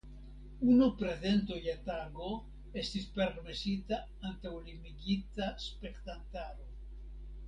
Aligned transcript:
Unu 0.75 0.85
prezento 0.99 1.57
je 1.65 1.75
tago 1.89 2.29
estis 2.83 3.05
permesita 3.19 3.99
antaŭ 4.31 4.53
limigita 4.55 5.51
spektantaro. 5.67 6.67